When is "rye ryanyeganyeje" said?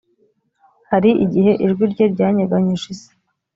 1.91-2.85